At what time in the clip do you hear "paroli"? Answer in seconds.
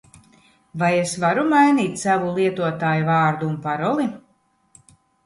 3.67-4.09